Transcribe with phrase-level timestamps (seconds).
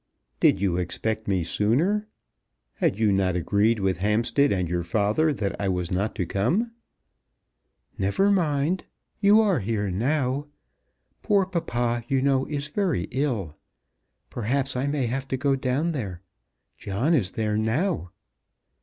[0.39, 2.07] "Did you expect me sooner?
[2.77, 6.71] Had you not agreed with Hampstead and your father that I was not to come?"
[7.99, 8.85] "Never mind.
[9.19, 10.47] You are here now.
[11.21, 13.55] Poor papa, you know, is very ill.
[14.31, 16.23] Perhaps I may have to go down there.
[16.79, 18.09] John is there now."